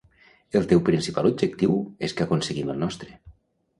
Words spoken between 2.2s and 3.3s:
aconseguim el nostre.